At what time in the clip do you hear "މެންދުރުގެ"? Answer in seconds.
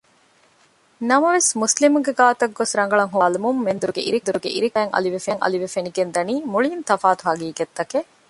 3.65-4.01